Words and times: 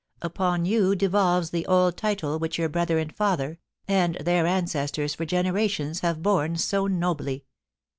Upon 0.23 0.65
you 0.65 0.95
devolves 0.95 1.51
the 1.51 1.63
old 1.67 1.95
title 1.95 2.39
which 2.39 2.57
your 2.57 2.69
brother 2.69 2.97
and 2.97 3.15
father, 3.15 3.59
and 3.87 4.15
their 4.15 4.47
ancestors 4.47 5.13
for 5.13 5.25
gene 5.25 5.51
rations, 5.51 5.99
have 5.99 6.23
borne 6.23 6.55
so 6.55 6.87
nobly. 6.87 7.45